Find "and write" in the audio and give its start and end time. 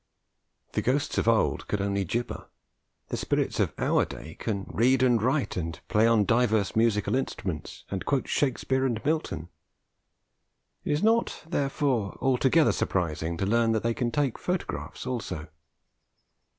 5.03-5.55